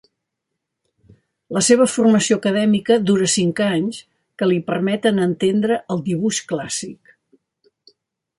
[1.57, 3.99] La seva formació acadèmica dura cinc anys,
[4.43, 7.15] que li permeten entendre el dibuix clàssic.